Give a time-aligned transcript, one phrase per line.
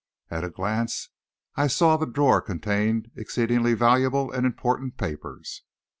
[0.31, 1.09] At a glance,
[1.55, 5.61] I saw the drawer contained exceedingly valuable and important papers.